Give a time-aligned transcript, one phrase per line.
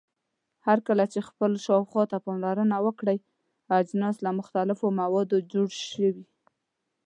[0.67, 3.17] هرکله چې خپل شاوخوا ته پاملرنه وکړئ
[3.79, 6.25] اجناس له مختلفو موادو جوړ شوي.